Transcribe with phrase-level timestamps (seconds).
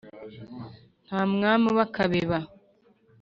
[1.05, 2.37] Nta mwami uba akabeba.